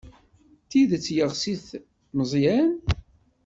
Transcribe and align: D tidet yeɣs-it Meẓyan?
D 0.63 0.67
tidet 0.69 1.07
yeɣs-it 1.15 1.67
Meẓyan? 2.17 2.73